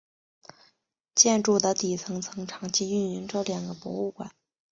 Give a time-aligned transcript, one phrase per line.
[1.13, 4.31] 建筑的底层曾长期运营着两个博物馆。